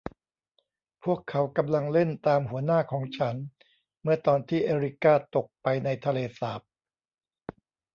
[1.03, 3.35] พวกเขากำลังเล่นตามหัวหน้าของฉัน
[4.01, 6.61] เมื่อตอนที่เอริก้าตกไปในทะเลสาบ